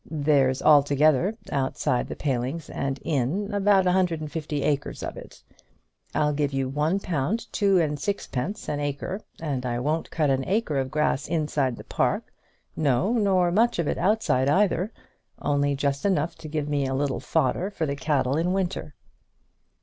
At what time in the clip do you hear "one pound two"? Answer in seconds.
6.67-7.77